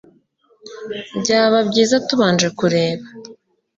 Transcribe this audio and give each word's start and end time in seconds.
byaba 1.19 1.57
byiza 1.69 1.95
tubanje 2.07 2.47
kureba 2.59 3.05